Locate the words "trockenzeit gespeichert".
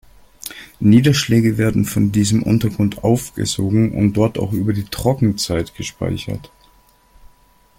4.85-6.51